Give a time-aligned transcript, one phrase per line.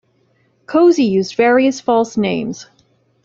[0.65, 2.65] Cosey used various false names.